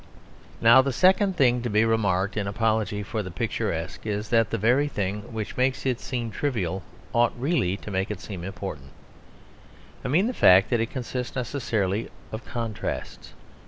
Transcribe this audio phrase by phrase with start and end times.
[0.59, 4.57] Now the second thing to be remarked in apology for the picturesque is, that the
[4.57, 6.81] very thing which makes it seem trivial
[7.13, 8.89] ought really to make it seem important;
[10.03, 13.33] I mean the fact that it consists necessarily of contrasts.